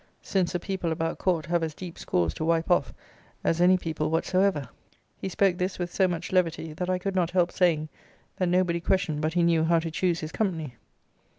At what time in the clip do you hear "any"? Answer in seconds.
3.61-3.77